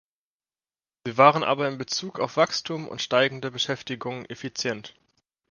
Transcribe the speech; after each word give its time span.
Sie 1.05 1.15
waren 1.19 1.43
aber 1.43 1.67
in 1.67 1.77
Bezug 1.77 2.19
auf 2.19 2.35
Wachstum 2.35 2.87
und 2.87 3.03
steigende 3.03 3.51
Beschäftigung 3.51 4.25
effizient. 4.25 4.95